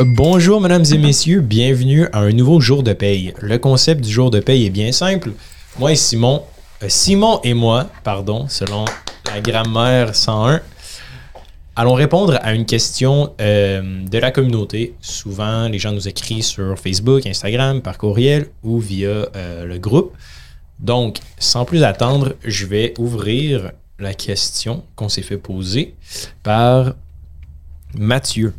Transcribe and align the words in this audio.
Bonjour, 0.00 0.60
mesdames 0.60 0.84
et 0.92 0.98
messieurs, 0.98 1.40
bienvenue 1.40 2.08
à 2.12 2.18
un 2.18 2.32
nouveau 2.32 2.60
jour 2.60 2.82
de 2.82 2.92
paye. 2.92 3.32
Le 3.40 3.58
concept 3.58 4.00
du 4.00 4.10
jour 4.10 4.32
de 4.32 4.40
paye 4.40 4.66
est 4.66 4.70
bien 4.70 4.90
simple. 4.90 5.30
Moi 5.78 5.92
et 5.92 5.96
Simon, 5.96 6.42
euh, 6.82 6.88
Simon 6.88 7.40
et 7.44 7.54
moi, 7.54 7.88
pardon, 8.02 8.48
selon 8.48 8.86
la 9.32 9.40
grammaire 9.40 10.16
101, 10.16 10.60
allons 11.76 11.94
répondre 11.94 12.40
à 12.42 12.54
une 12.54 12.66
question 12.66 13.34
euh, 13.40 14.04
de 14.04 14.18
la 14.18 14.32
communauté. 14.32 14.94
Souvent, 15.00 15.68
les 15.68 15.78
gens 15.78 15.92
nous 15.92 16.08
écrivent 16.08 16.42
sur 16.42 16.76
Facebook, 16.76 17.24
Instagram, 17.24 17.80
par 17.80 17.96
courriel 17.96 18.48
ou 18.64 18.80
via 18.80 19.08
euh, 19.08 19.64
le 19.64 19.78
groupe. 19.78 20.12
Donc, 20.80 21.18
sans 21.38 21.64
plus 21.64 21.84
attendre, 21.84 22.34
je 22.44 22.66
vais 22.66 22.94
ouvrir 22.98 23.70
la 24.00 24.12
question 24.12 24.82
qu'on 24.96 25.08
s'est 25.08 25.22
fait 25.22 25.38
poser 25.38 25.94
par 26.42 26.94
Mathieu. 27.96 28.54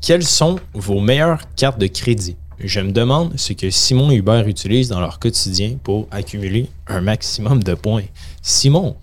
Quelles 0.00 0.26
sont 0.26 0.58
vos 0.74 1.00
meilleures 1.00 1.42
cartes 1.56 1.78
de 1.78 1.86
crédit? 1.86 2.36
Je 2.60 2.80
me 2.80 2.92
demande 2.92 3.38
ce 3.38 3.52
que 3.52 3.68
Simon 3.70 4.10
et 4.10 4.16
Hubert 4.16 4.46
utilisent 4.46 4.88
dans 4.88 5.00
leur 5.00 5.18
quotidien 5.18 5.76
pour 5.82 6.06
accumuler 6.10 6.70
un 6.86 7.00
maximum 7.00 7.62
de 7.62 7.74
points. 7.74 8.04
Simon, 8.40 8.96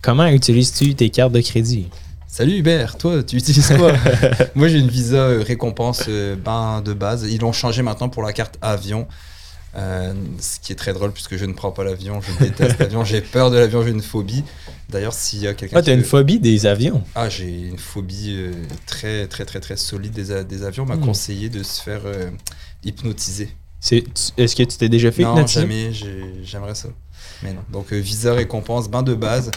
comment 0.00 0.26
utilises-tu 0.26 0.94
tes 0.94 1.10
cartes 1.10 1.32
de 1.32 1.40
crédit? 1.40 1.88
Salut 2.26 2.58
Hubert, 2.58 2.96
toi, 2.96 3.22
tu 3.22 3.36
utilises 3.36 3.72
quoi? 3.76 3.92
Moi 4.54 4.68
j'ai 4.68 4.78
une 4.78 4.88
Visa 4.88 5.16
euh, 5.16 5.42
récompense 5.44 6.04
euh, 6.08 6.36
ben, 6.36 6.80
de 6.80 6.92
base. 6.92 7.26
Ils 7.30 7.40
l'ont 7.40 7.52
changé 7.52 7.82
maintenant 7.82 8.08
pour 8.08 8.22
la 8.22 8.32
carte 8.32 8.56
avion. 8.62 9.08
Euh, 9.78 10.12
ce 10.40 10.58
qui 10.60 10.72
est 10.72 10.76
très 10.76 10.92
drôle 10.92 11.12
puisque 11.12 11.36
je 11.36 11.44
ne 11.44 11.52
prends 11.52 11.70
pas 11.70 11.84
l'avion, 11.84 12.20
je 12.20 12.44
déteste 12.44 12.78
l'avion, 12.80 13.04
j'ai 13.04 13.20
peur 13.20 13.50
de 13.50 13.56
l'avion, 13.58 13.82
j'ai 13.82 13.90
une 13.90 14.02
phobie. 14.02 14.42
D'ailleurs, 14.88 15.12
s'il 15.14 15.40
y 15.40 15.46
a 15.46 15.54
quelqu'un. 15.54 15.76
Ah, 15.78 15.82
t'as 15.82 15.94
une 15.94 16.02
phobie 16.02 16.40
des 16.40 16.66
avions 16.66 17.04
Ah, 17.14 17.28
j'ai 17.28 17.48
une 17.68 17.78
phobie 17.78 18.34
euh, 18.36 18.52
très, 18.86 19.26
très, 19.28 19.44
très, 19.44 19.60
très 19.60 19.76
solide 19.76 20.12
des, 20.12 20.44
des 20.44 20.62
avions. 20.64 20.82
On 20.82 20.86
m'a 20.86 20.96
Hmm. 20.96 21.00
conseillé 21.04 21.48
de 21.48 21.62
se 21.62 21.80
faire 21.82 22.00
euh, 22.06 22.30
hypnotiser. 22.84 23.50
C'est- 23.80 24.04
Est-ce 24.36 24.56
que 24.56 24.62
tu 24.64 24.76
t'es 24.78 24.88
déjà 24.88 25.12
fait 25.12 25.22
non, 25.22 25.32
hypnotiser? 25.34 25.60
jamais, 25.60 25.92
j'ai- 25.92 26.40
j'aimerais 26.42 26.74
ça. 26.74 26.88
Mais 27.42 27.52
non. 27.52 27.60
Donc, 27.70 27.92
Visa 27.92 28.32
récompense, 28.34 28.88
bain 28.88 29.02
de 29.02 29.14
base. 29.14 29.50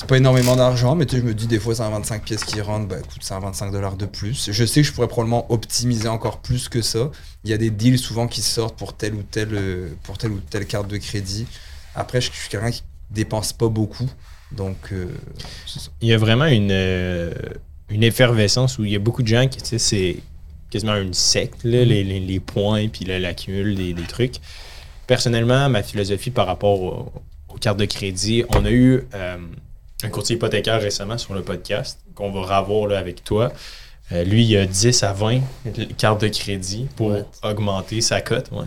C'est 0.00 0.06
pas 0.06 0.16
énormément 0.18 0.54
d'argent, 0.54 0.94
mais 0.94 1.06
tu 1.06 1.16
sais, 1.16 1.22
je 1.22 1.26
me 1.26 1.34
dis 1.34 1.48
des 1.48 1.58
fois 1.58 1.74
c'est 1.74 1.82
un 1.82 1.90
25 1.90 2.22
pièces 2.22 2.44
qui 2.44 2.60
rentrent, 2.60 2.86
bah 2.86 2.98
écoute, 3.00 3.18
c'est 3.20 3.34
un 3.34 3.40
25 3.40 3.72
dollars 3.72 3.96
de 3.96 4.06
plus. 4.06 4.48
Je 4.52 4.64
sais 4.64 4.82
que 4.82 4.86
je 4.86 4.92
pourrais 4.92 5.08
probablement 5.08 5.50
optimiser 5.52 6.06
encore 6.06 6.38
plus 6.38 6.68
que 6.68 6.82
ça. 6.82 7.10
Il 7.42 7.50
y 7.50 7.52
a 7.52 7.56
des 7.56 7.70
deals 7.70 7.98
souvent 7.98 8.28
qui 8.28 8.40
sortent 8.40 8.78
pour 8.78 8.92
telle 8.96 9.14
ou 9.14 9.24
telle, 9.24 9.48
euh, 9.54 9.88
pour 10.04 10.16
telle 10.16 10.30
ou 10.30 10.38
telle 10.38 10.66
carte 10.66 10.86
de 10.86 10.98
crédit. 10.98 11.46
Après, 11.96 12.20
je 12.20 12.30
suis 12.30 12.48
quelqu'un 12.48 12.70
qui 12.70 12.84
dépense 13.10 13.52
pas 13.52 13.66
beaucoup. 13.66 14.08
Donc, 14.52 14.76
euh, 14.92 15.08
ça. 15.66 15.80
Il 16.00 16.06
y 16.06 16.12
a 16.12 16.16
vraiment 16.16 16.46
une, 16.46 16.70
euh, 16.70 17.32
une 17.88 18.04
effervescence 18.04 18.78
où 18.78 18.84
il 18.84 18.92
y 18.92 18.96
a 18.96 19.00
beaucoup 19.00 19.24
de 19.24 19.28
gens 19.28 19.48
qui, 19.48 19.58
tu 19.60 19.66
sais, 19.66 19.78
c'est 19.80 20.16
quasiment 20.70 20.94
une 20.94 21.12
secte, 21.12 21.64
là, 21.64 21.84
les, 21.84 22.04
les- 22.04 22.20
les 22.20 22.38
points, 22.38 22.86
puis 22.86 23.04
l'accumul 23.04 23.74
des, 23.74 23.94
des 23.94 24.02
trucs. 24.04 24.36
Personnellement, 25.08 25.68
ma 25.68 25.82
philosophie 25.82 26.30
par 26.30 26.46
rapport 26.46 26.80
au- 26.82 27.12
aux 27.48 27.58
cartes 27.58 27.78
de 27.80 27.84
crédit, 27.86 28.44
on 28.50 28.64
a 28.64 28.70
eu 28.70 29.02
euh, 29.14 29.38
un 30.04 30.08
courtier 30.10 30.36
hypothécaire 30.36 30.80
récemment 30.80 31.18
sur 31.18 31.34
le 31.34 31.42
podcast 31.42 31.98
qu'on 32.14 32.30
va 32.30 32.60
revoir 32.60 32.86
là, 32.86 32.98
avec 32.98 33.24
toi. 33.24 33.52
Euh, 34.12 34.24
lui, 34.24 34.44
il 34.44 34.56
a 34.56 34.64
10 34.66 35.02
à 35.02 35.12
20 35.12 35.40
cartes 35.98 36.20
de 36.22 36.28
crédit 36.28 36.86
pour 36.96 37.10
Ouais. 37.10 37.24
augmenter 37.42 38.00
sa 38.00 38.20
cote. 38.20 38.50
Ouais. 38.52 38.64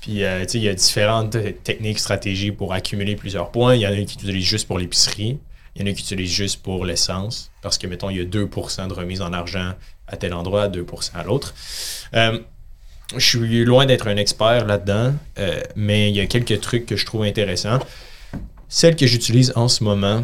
Puis, 0.00 0.24
euh, 0.24 0.42
tu 0.44 0.48
sais, 0.52 0.58
il 0.58 0.64
y 0.64 0.68
a 0.68 0.74
différentes 0.74 1.36
techniques, 1.62 1.98
stratégies 1.98 2.52
pour 2.52 2.72
accumuler 2.72 3.16
plusieurs 3.16 3.50
points. 3.50 3.74
Il 3.74 3.82
y 3.82 3.86
en 3.86 3.90
a 3.92 3.96
qui 3.96 4.14
utilisent 4.18 4.44
juste 4.46 4.66
pour 4.66 4.78
l'épicerie. 4.78 5.38
Il 5.76 5.82
y 5.82 5.84
en 5.84 5.90
a 5.90 5.94
qui 5.94 6.02
utilisent 6.02 6.32
juste 6.32 6.62
pour 6.62 6.84
l'essence. 6.84 7.50
Parce 7.62 7.78
que, 7.78 7.86
mettons, 7.86 8.10
il 8.10 8.16
y 8.16 8.20
a 8.20 8.24
2% 8.24 8.88
de 8.88 8.92
remise 8.94 9.20
en 9.22 9.32
argent 9.32 9.72
à 10.08 10.16
tel 10.16 10.34
endroit, 10.34 10.68
2% 10.68 11.12
à 11.14 11.22
l'autre. 11.22 11.54
Euh, 12.14 12.38
je 13.16 13.24
suis 13.24 13.64
loin 13.64 13.86
d'être 13.86 14.06
un 14.08 14.16
expert 14.16 14.66
là-dedans, 14.66 15.14
mais 15.76 16.10
il 16.10 16.16
y 16.16 16.20
a 16.20 16.26
quelques 16.26 16.60
trucs 16.60 16.86
que 16.86 16.96
je 16.96 17.04
trouve 17.06 17.22
intéressants. 17.24 17.78
Celle 18.72 18.94
que 18.94 19.06
j'utilise 19.06 19.52
en 19.56 19.66
ce 19.68 19.82
moment, 19.84 20.22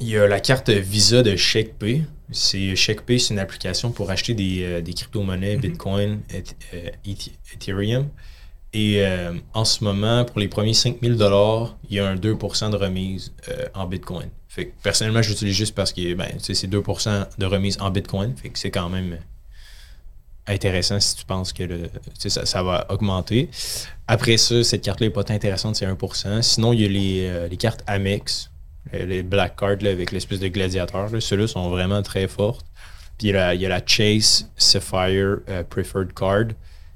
il 0.00 0.08
y 0.08 0.16
a 0.16 0.26
la 0.28 0.38
carte 0.40 0.70
Visa 0.70 1.22
de 1.22 1.34
ShakePay. 1.36 2.02
C'est 2.30 2.74
ShakePay, 2.76 3.18
c'est 3.18 3.34
une 3.34 3.40
application 3.40 3.90
pour 3.90 4.10
acheter 4.10 4.32
des, 4.32 4.62
euh, 4.62 4.80
des 4.80 4.94
crypto-monnaies, 4.94 5.56
Bitcoin, 5.56 6.20
Eth- 6.30 6.54
euh, 6.72 6.88
Eth- 7.04 7.32
Ethereum. 7.52 8.08
Et 8.72 9.04
euh, 9.04 9.34
en 9.54 9.64
ce 9.66 9.82
moment, 9.84 10.24
pour 10.24 10.38
les 10.38 10.46
premiers 10.48 10.72
5000 10.72 11.16
dollars, 11.16 11.76
il 11.90 11.96
y 11.96 11.98
a 12.00 12.08
un 12.08 12.14
2% 12.16 12.70
de 12.70 12.76
remise 12.76 13.32
en 13.74 13.86
Bitcoin. 13.86 14.28
Fait 14.48 14.68
que 14.68 14.72
personnellement, 14.82 15.20
j'utilise 15.20 15.54
juste 15.54 15.74
parce 15.74 15.92
que 15.92 16.14
ben, 16.14 16.28
c'est 16.38 16.54
2% 16.70 17.26
de 17.38 17.46
remise 17.46 17.76
en 17.80 17.90
Bitcoin. 17.90 18.34
Fait 18.36 18.50
que 18.50 18.58
c'est 18.58 18.70
quand 18.70 18.88
même 18.88 19.18
intéressant 20.46 20.98
si 21.00 21.16
tu 21.16 21.24
penses 21.24 21.52
que 21.52 21.62
le, 21.62 21.90
ça, 22.18 22.46
ça 22.46 22.62
va 22.62 22.86
augmenter. 22.90 23.48
Après 24.08 24.36
ça, 24.36 24.62
cette 24.64 24.82
carte-là 24.82 25.06
n'est 25.06 25.12
pas 25.12 25.24
tant 25.24 25.34
intéressante, 25.34 25.76
c'est 25.76 25.86
1%. 25.86 26.42
Sinon, 26.42 26.72
il 26.72 26.80
y 26.80 26.84
a 26.84 26.88
les, 26.88 27.26
euh, 27.26 27.48
les 27.48 27.56
cartes 27.56 27.82
Amex, 27.86 28.50
euh, 28.94 29.06
les 29.06 29.22
Black 29.22 29.56
Cards 29.56 29.78
là, 29.80 29.90
avec 29.90 30.12
l'espèce 30.12 30.40
de 30.40 30.48
gladiateur. 30.48 31.10
là. 31.10 31.20
Ceux-là 31.20 31.46
sont 31.46 31.70
vraiment 31.70 32.02
très 32.02 32.28
fortes. 32.28 32.66
Puis 33.18 33.28
il 33.28 33.30
y 33.30 33.36
a 33.36 33.46
la, 33.46 33.54
il 33.54 33.60
y 33.60 33.66
a 33.66 33.68
la 33.68 33.80
Chase 33.84 34.50
Sapphire 34.56 35.38
euh, 35.48 35.62
Preferred 35.62 36.12
Card, 36.12 36.46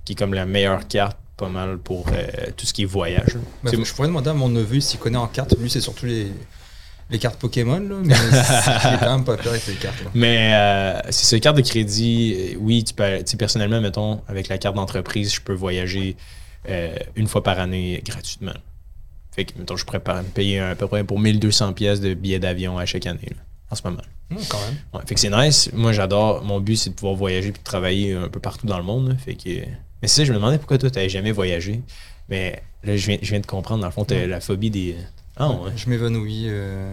qui 0.05 0.13
est 0.13 0.17
comme 0.17 0.35
la 0.35 0.47
meilleure 0.47 0.87
carte 0.89 1.19
pas 1.37 1.49
mal 1.49 1.79
pour 1.79 2.07
euh, 2.09 2.51
tout 2.57 2.67
ce 2.67 2.73
qui 2.73 2.83
est 2.83 2.87
voyage. 2.87 3.37
Bah, 3.63 3.71
je 3.73 3.93
pourrais 3.93 4.09
demander 4.09 4.31
à 4.31 4.35
mon 4.35 4.49
neveu 4.49 4.81
s'il 4.81 4.99
connaît 4.99 5.19
en 5.19 5.27
cartes. 5.27 5.55
Lui, 5.59 5.69
c'est 5.69 5.83
surtout 5.83 6.07
les, 6.07 6.33
les 7.11 7.19
cartes 7.19 7.39
Pokémon, 7.39 7.79
là, 7.79 7.97
mais 8.03 8.15
j'ai 8.15 8.99
quand 8.99 9.17
même 9.17 9.25
pas 9.25 9.37
peur 9.37 9.49
avec 9.53 9.63
ces 9.63 9.75
cartes. 9.75 10.03
Là. 10.05 10.11
Mais 10.15 10.53
euh, 10.55 11.01
c'est 11.11 11.25
ça, 11.27 11.39
carte 11.41 11.57
de 11.57 11.63
crédit, 11.63 12.35
euh, 12.55 12.57
oui, 12.59 12.83
tu 12.85 12.95
peux, 12.95 13.23
personnellement, 13.39 13.81
mettons, 13.81 14.21
avec 14.29 14.49
la 14.49 14.59
carte 14.59 14.75
d'entreprise, 14.75 15.33
je 15.35 15.41
peux 15.41 15.53
voyager 15.55 16.17
euh, 16.69 16.97
une 17.15 17.29
fois 17.29 17.43
par 17.43 17.59
année 17.61 18.03
gratuitement. 18.05 18.55
Fait 19.33 19.45
que, 19.45 19.59
mettons, 19.59 19.77
je 19.77 19.85
pourrais 19.85 20.01
me 20.01 20.23
payer 20.23 20.61
à 20.61 20.75
peu 20.75 20.89
près 20.89 21.05
pour 21.05 21.21
1200 21.21 21.75
pièces 21.75 22.01
de 22.01 22.15
billets 22.15 22.39
d'avion 22.41 22.79
à 22.79 22.87
chaque 22.87 23.07
année, 23.07 23.29
là, 23.31 23.43
en 23.71 23.77
ce 23.77 23.83
moment. 23.85 24.03
Hum, 24.33 24.39
quand 24.49 24.59
même. 24.67 24.77
Ouais, 24.93 25.01
fait 25.07 25.15
que 25.15 25.21
c'est 25.21 25.31
nice. 25.31 25.71
Moi, 25.73 25.93
j'adore. 25.93 26.43
Mon 26.43 26.59
but, 26.59 26.75
c'est 26.77 26.91
de 26.91 26.95
pouvoir 26.97 27.15
voyager 27.15 27.53
puis 27.53 27.61
de 27.61 27.65
travailler 27.65 28.15
un 28.15 28.29
peu 28.29 28.41
partout 28.41 28.67
dans 28.67 28.79
le 28.79 28.83
monde. 28.85 29.11
là. 29.11 29.15
Fait 29.17 29.35
que... 29.35 29.49
Mais 30.03 30.09
c'est 30.09 30.23
ça, 30.23 30.25
je 30.25 30.33
me 30.33 30.39
demandais 30.39 30.59
pourquoi 30.59 30.79
toi, 30.79 30.91
tu 30.91 31.09
jamais 31.09 31.31
voyagé. 31.31 31.81
Mais 32.29 32.61
là, 32.83 32.97
je 32.97 33.07
viens, 33.07 33.19
je 33.23 33.31
viens 33.31 33.39
de 33.41 33.47
comprendre, 33.47 33.83
dans 33.83 33.87
le 33.87 33.93
fond, 33.93 34.05
tu 34.05 34.15
Ouais. 34.15 34.27
la 34.27 34.41
phobie 34.41 34.71
des. 34.71 34.97
Ah, 35.37 35.51
ouais. 35.51 35.71
Je 35.77 35.89
m'évanouis 35.91 36.45
euh, 36.49 36.93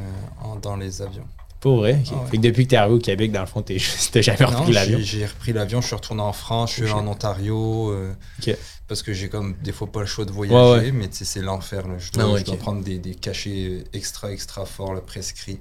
dans 0.62 0.76
les 0.76 1.02
avions. 1.02 1.26
Pour 1.60 1.78
vrai? 1.78 2.00
ok. 2.06 2.12
Ah 2.12 2.22
ouais. 2.24 2.30
Fait 2.32 2.38
que 2.38 2.42
depuis 2.42 2.66
que 2.66 2.72
t'es 2.72 2.76
arrivé 2.76 2.96
au 2.96 3.00
Québec, 3.00 3.32
dans 3.32 3.40
le 3.40 3.46
fond, 3.46 3.62
t'es- 3.62 3.78
jamais 3.80 4.44
repris 4.44 4.74
l'avion? 4.74 4.98
j'ai- 5.00 5.20
J'ai 5.20 5.26
repris 5.26 5.54
l'avion, 5.54 5.80
je 5.80 5.88
suis 5.88 5.96
retourné 5.96 6.22
en 6.22 6.34
France, 6.34 6.72
je 6.72 6.74
suis 6.76 6.82
allé 6.84 6.92
shit. 6.92 7.00
en 7.00 7.08
Ontario. 7.08 7.90
euh, 7.92 8.12
Ok. 8.46 8.58
Parce 8.90 9.02
que 9.02 9.14
j'ai 9.14 9.30
comme 9.30 9.56
des 9.64 9.72
fois 9.72 9.88
pas 9.88 10.02
le 10.02 10.06
choix 10.06 10.26
de 10.26 10.32
voyager, 10.32 10.86
Ouais, 10.88 10.92
mais 10.92 11.08
tu 11.08 11.16
sais, 11.18 11.26
c'est 11.26 11.42
l'enfer. 11.42 11.84
Je 11.98 12.12
dois, 12.12 12.24
Ah 12.24 12.30
ouais, 12.34 12.40
je 12.42 12.46
dois 12.46 12.58
prendre 12.58 12.84
des, 12.84 13.00
des 13.00 13.16
cachets 13.16 13.86
extra, 13.94 14.30
extra 14.32 14.66
forts, 14.66 15.02
prescrits, 15.04 15.60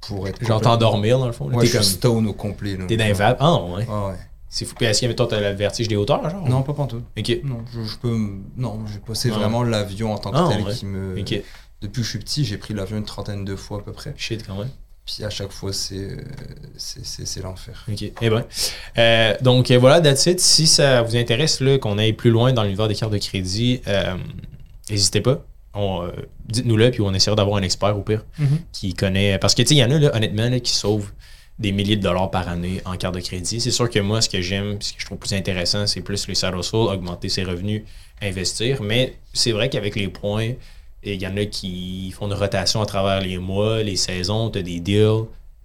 pour 0.00 0.26
être. 0.26 0.42
Genre 0.44 0.60
t'endormir, 0.60 1.18
dans 1.18 1.26
le 1.26 1.32
fond. 1.32 1.50
Ouais, 1.50 1.66
t'es 1.66 1.70
comme. 1.70 1.82
stone 1.82 2.26
au 2.26 2.32
complet. 2.32 2.78
T'es 2.88 3.12
vapes. 3.12 3.36
Ah, 3.40 3.62
ouais. 3.62 3.86
Ouais, 3.86 4.06
ouais. 4.08 4.14
C'est 4.48 4.64
fou. 4.64 4.74
Puis 4.74 4.86
est-ce 4.86 5.06
que, 5.06 5.12
t'as 5.12 5.38
le 5.40 5.54
vertige 5.56 5.86
des 5.88 5.96
hauteurs, 5.96 6.28
genre? 6.28 6.48
Non, 6.48 6.62
pas 6.62 6.72
pantoute. 6.72 7.04
Ok. 7.18 7.38
Non, 7.44 7.62
je, 7.72 7.82
je 7.84 7.96
peux. 7.98 8.18
Non, 8.56 8.80
j'ai 8.90 8.98
passé 8.98 9.30
Ouais. 9.30 9.36
vraiment 9.36 9.62
l'avion 9.62 10.12
en 10.14 10.18
tant 10.18 10.30
que 10.30 10.36
Ah, 10.38 10.48
tel 10.50 10.62
ouais. 10.64 10.72
qui 10.74 10.86
me. 10.86 11.18
Depuis 11.82 12.00
que 12.00 12.04
je 12.04 12.10
suis 12.10 12.18
petit, 12.18 12.44
j'ai 12.44 12.56
pris 12.58 12.74
l'avion 12.74 12.96
une 12.98 13.04
trentaine 13.04 13.44
de 13.44 13.56
fois 13.56 13.78
à 13.78 13.82
peu 13.82 13.92
près. 13.92 14.14
Shit, 14.16 14.46
quand 14.46 14.56
même. 14.58 14.70
Puis 15.04 15.24
à 15.24 15.30
chaque 15.30 15.50
fois, 15.50 15.72
c'est 15.72 16.16
c'est- 16.76 17.04
c'est 17.04 17.26
c'est 17.26 17.42
l'enfer. 17.42 17.84
OK. 17.90 18.04
Eh 18.20 18.30
ben. 18.30 18.44
Euh, 18.98 19.34
donc 19.42 19.70
euh, 19.72 19.78
voilà, 19.78 20.00
that's 20.00 20.26
it. 20.26 20.38
Si 20.38 20.66
ça 20.68 21.02
vous 21.02 21.16
intéresse 21.16 21.60
là, 21.60 21.76
qu'on 21.78 21.98
aille 21.98 22.12
plus 22.12 22.30
loin 22.30 22.52
dans 22.52 22.62
l'univers 22.62 22.86
des 22.86 22.94
cartes 22.94 23.12
de 23.12 23.18
crédit, 23.18 23.80
euh, 23.88 24.14
n'hésitez 24.90 25.20
pas. 25.20 25.44
Euh, 25.74 26.12
Dites-nous-le, 26.46 26.90
puis 26.90 27.00
on 27.00 27.12
essaiera 27.14 27.34
d'avoir 27.34 27.56
un 27.56 27.62
expert 27.62 27.96
au 27.98 28.02
pire 28.02 28.24
qui 28.72 28.94
connaît. 28.94 29.38
Parce 29.38 29.54
que 29.54 29.62
tu 29.62 29.68
sais, 29.68 29.74
il 29.74 29.78
y 29.78 29.84
en 29.84 29.90
a 29.90 29.98
là, 29.98 30.14
honnêtement 30.14 30.48
là, 30.48 30.60
qui 30.60 30.72
sauvent 30.72 31.10
des 31.58 31.72
milliers 31.72 31.96
de 31.96 32.02
dollars 32.02 32.30
par 32.30 32.48
année 32.48 32.80
en 32.84 32.96
carte 32.96 33.14
de 33.14 33.20
crédit. 33.20 33.60
C'est 33.60 33.70
sûr 33.70 33.88
que 33.90 33.98
moi, 33.98 34.20
ce 34.20 34.28
que 34.28 34.40
j'aime, 34.40 34.80
ce 34.80 34.92
que 34.92 35.00
je 35.00 35.06
trouve 35.06 35.18
plus 35.18 35.32
intéressant, 35.32 35.86
c'est 35.86 36.00
plus 36.02 36.28
les 36.28 36.34
side 36.34 36.52
hustle, 36.56 36.76
augmenter 36.76 37.28
ses 37.28 37.42
revenus, 37.44 37.82
investir. 38.20 38.82
Mais 38.82 39.16
c'est 39.32 39.52
vrai 39.52 39.68
qu'avec 39.70 39.96
les 39.96 40.08
points, 40.08 40.52
il 41.02 41.20
y 41.20 41.26
en 41.26 41.36
a 41.36 41.44
qui 41.46 42.12
font 42.12 42.26
une 42.26 42.34
rotation 42.34 42.80
à 42.80 42.86
travers 42.86 43.20
les 43.20 43.38
mois, 43.38 43.82
les 43.82 43.96
saisons, 43.96 44.50
tu 44.50 44.58
as 44.58 44.62
des 44.62 44.80
deals. 44.80 45.24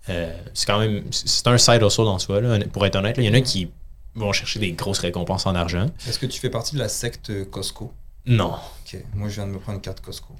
Euh, 0.09 0.37
c'est 0.53 0.65
quand 0.65 0.79
même. 0.79 1.03
C'est 1.11 1.47
un 1.47 1.57
side 1.57 1.81
hustle 1.81 2.01
en 2.01 2.19
soi, 2.19 2.41
là, 2.41 2.59
pour 2.71 2.85
être 2.85 2.95
honnête. 2.95 3.15
Il 3.17 3.25
y 3.25 3.29
en 3.29 3.33
a 3.33 3.41
qui 3.41 3.69
vont 4.15 4.33
chercher 4.33 4.59
des 4.59 4.71
grosses 4.71 4.99
récompenses 4.99 5.45
en 5.45 5.53
argent. 5.53 5.87
Est-ce 6.07 6.17
que 6.17 6.25
tu 6.25 6.39
fais 6.39 6.49
partie 6.49 6.73
de 6.75 6.79
la 6.79 6.89
secte 6.89 7.49
Costco? 7.49 7.93
Non. 8.25 8.55
Ok, 8.83 8.99
moi 9.13 9.29
je 9.29 9.35
viens 9.35 9.47
de 9.47 9.51
me 9.51 9.59
prendre 9.59 9.77
une 9.77 9.81
carte 9.81 10.01
Costco. 10.01 10.33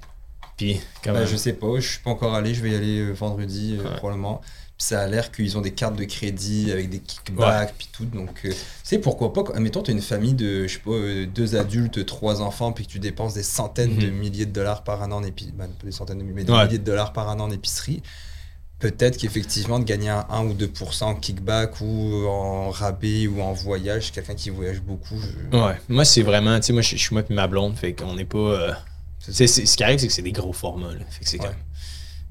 Puis. 0.58 0.80
Bah, 1.06 1.24
je 1.24 1.36
sais 1.36 1.54
pas, 1.54 1.78
je 1.80 1.88
suis 1.88 2.00
pas 2.00 2.10
encore 2.10 2.34
allé, 2.34 2.52
je 2.52 2.60
vais 2.62 2.70
y 2.72 2.74
aller 2.74 2.98
euh, 3.00 3.12
vendredi 3.12 3.78
euh, 3.78 3.84
Ouais. 3.84 3.96
probablement. 3.96 4.42
Puis 4.76 4.86
ça 4.86 5.00
a 5.00 5.06
l'air 5.08 5.32
qu'ils 5.32 5.58
ont 5.58 5.60
des 5.60 5.72
cartes 5.72 5.96
de 5.96 6.04
crédit 6.04 6.70
avec 6.70 6.88
des 6.90 7.00
kickbacks 7.00 7.74
puis 7.76 7.88
tout. 7.92 8.04
Donc, 8.04 8.30
euh, 8.44 8.50
tu 8.50 8.56
sais, 8.84 8.98
pourquoi 8.98 9.32
pas, 9.32 9.42
admettons, 9.54 9.82
tu 9.82 9.90
as 9.90 9.94
une 9.94 10.00
famille 10.02 10.34
de, 10.34 10.68
je 10.68 10.74
sais 10.74 10.78
pas, 10.84 10.90
euh, 10.92 11.26
deux 11.26 11.56
adultes, 11.56 12.04
trois 12.06 12.42
enfants, 12.42 12.70
puis 12.72 12.86
que 12.86 12.92
tu 12.92 12.98
dépenses 13.00 13.34
des 13.34 13.42
centaines 13.42 13.96
de 13.96 14.06
milliers 14.08 14.46
de 14.46 14.52
dollars 14.52 14.84
par 14.84 15.02
an 15.02 15.10
en 15.10 15.24
épicerie. 15.24 15.52
des 15.82 15.90
centaines 15.92 16.18
de 16.18 16.22
milliers, 16.22 16.34
mais 16.36 16.44
des 16.44 16.52
Ouais. 16.52 16.64
milliers 16.66 16.78
de 16.78 16.84
dollars 16.84 17.12
par 17.12 17.28
an 17.28 17.40
en 17.40 17.50
épicerie. 17.50 18.02
peut-être 18.80 19.16
qu'effectivement 19.16 19.80
de 19.80 19.84
gagner 19.84 20.08
un 20.10 20.24
1 20.30 20.44
ou 20.44 20.54
2% 20.54 21.02
en 21.06 21.14
kickback 21.16 21.80
ou 21.80 22.26
en 22.28 22.70
rabais 22.70 23.26
ou 23.26 23.40
en 23.42 23.52
voyage, 23.52 24.12
quelqu'un 24.12 24.36
qui 24.36 24.50
voyage 24.50 24.80
beaucoup. 24.80 25.16
je- 25.20 25.58
Ouais, 25.58 25.74
moi 25.88 26.04
c'est 26.04 26.22
vraiment, 26.22 26.54
tu 26.60 26.66
sais, 26.66 26.72
moi 26.72 26.82
je 26.82 26.90
je 26.90 26.96
suis 27.02 27.12
moi 27.12 27.24
et 27.28 27.34
ma 27.34 27.48
blonde, 27.48 27.74
fait 27.74 27.92
qu'on 27.94 28.14
n'est 28.14 28.24
pas. 28.24 28.38
euh, 28.38 28.72
C'est 29.20 29.46
c'est- 29.46 29.66
ce 29.66 29.76
qui 29.76 29.84
arrive, 29.84 29.98
c'est 29.98 30.06
que 30.06 30.12
c'est 30.12 30.22
des 30.22 30.32
gros 30.32 30.52
formats. 30.52 30.92
Là. 30.92 31.00
Fait 31.10 31.24
que 31.24 31.28
c'est 31.30 31.40
Ouais. 31.40 31.46
comme. 31.48 31.56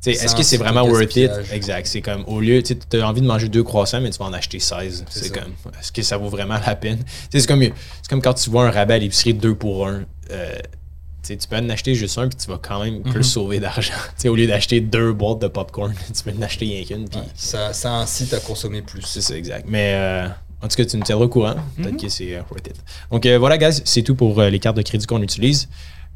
Est-ce 0.05 0.35
que 0.35 0.43
c'est 0.43 0.57
vraiment 0.57 0.83
worth 0.83 1.15
it? 1.17 1.31
Exact. 1.51 1.85
C'est 1.87 2.01
comme 2.01 2.23
au 2.27 2.39
lieu, 2.39 2.63
tu 2.63 2.77
as 2.93 3.07
envie 3.07 3.19
de 3.21 3.25
manger 3.27 3.49
deux 3.49 3.63
croissants, 3.63 3.99
mais 3.99 4.09
tu 4.09 4.17
vas 4.19 4.25
en 4.25 4.33
acheter 4.33 4.59
16. 4.59 5.03
C'est 5.09 5.31
comme, 5.33 5.51
est-ce 5.79 5.91
que 5.91 6.01
ça 6.01 6.17
vaut 6.17 6.29
vraiment 6.29 6.57
la 6.65 6.75
peine? 6.75 6.99
C'est 7.29 7.45
comme, 7.45 7.61
c'est 7.63 7.71
comme 8.09 8.21
quand 8.21 8.33
tu 8.35 8.49
vois 8.49 8.67
un 8.67 8.71
rabais 8.71 8.93
à 8.93 8.97
l'épicerie 8.99 9.33
2 9.33 9.55
pour 9.55 9.87
1. 9.87 10.03
tu 10.29 11.33
sais, 11.33 11.37
tu 11.37 11.47
peux 11.49 11.57
en 11.57 11.67
acheter 11.69 11.93
juste 11.93 12.17
un, 12.19 12.29
puis 12.29 12.37
tu 12.37 12.49
vas 12.49 12.57
quand 12.61 12.81
même 12.85 13.01
plus 13.03 13.23
sauver 13.23 13.59
d'argent. 13.59 13.91
Au 14.25 14.35
lieu 14.35 14.47
d'acheter 14.47 14.79
deux 14.79 15.11
boîtes 15.11 15.39
de 15.39 15.47
popcorn, 15.47 15.93
tu 16.15 16.23
peux 16.23 16.31
en 16.37 16.41
acheter 16.41 16.65
rien 16.67 16.85
qu'une. 16.85 17.03
Ouais, 17.03 17.27
ça, 17.35 17.73
ça 17.73 17.91
incite 17.95 18.33
à 18.33 18.39
consommer 18.39 18.81
plus. 18.81 19.01
c'est 19.01 19.19
ça, 19.21 19.35
exact. 19.35 19.65
Mais 19.67 19.91
euh, 19.95 20.27
en 20.61 20.67
tout 20.69 20.77
cas, 20.77 20.85
tu 20.85 20.95
nous 20.95 21.03
tiendras 21.03 21.25
au 21.25 21.29
courant. 21.29 21.55
Peut-être 21.75 21.91
Mhm. 21.93 21.97
que 22.01 22.07
c'est 22.07 22.35
euh, 22.35 22.41
worth 22.49 22.67
it. 22.67 22.75
Donc 23.11 23.25
euh, 23.25 23.37
voilà, 23.37 23.57
guys, 23.57 23.81
c'est 23.83 24.03
tout 24.03 24.15
pour 24.15 24.39
euh, 24.39 24.49
les 24.49 24.59
cartes 24.59 24.77
de 24.77 24.83
crédit 24.83 25.05
qu'on 25.05 25.21
utilise. 25.21 25.67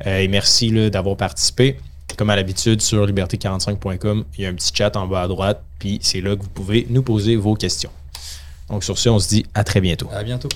Euh, 0.05 0.19
et 0.19 0.27
merci 0.27 0.71
d'avoir 0.89 1.17
participé. 1.17 1.77
Comme 2.17 2.29
à 2.29 2.35
l'habitude, 2.35 2.81
sur 2.81 3.05
liberté45.com, 3.05 4.25
il 4.37 4.43
y 4.43 4.45
a 4.45 4.49
un 4.49 4.53
petit 4.53 4.71
chat 4.73 4.95
en 4.95 5.07
bas 5.07 5.23
à 5.23 5.27
droite. 5.27 5.63
Puis 5.79 5.99
c'est 6.01 6.21
là 6.21 6.35
que 6.35 6.41
vous 6.41 6.49
pouvez 6.49 6.85
nous 6.89 7.03
poser 7.03 7.35
vos 7.35 7.55
questions. 7.55 7.91
Donc 8.69 8.83
sur 8.83 8.97
ce, 8.97 9.09
on 9.09 9.19
se 9.19 9.29
dit 9.29 9.45
à 9.53 9.63
très 9.63 9.81
bientôt. 9.81 10.09
À 10.13 10.23
bientôt. 10.23 10.49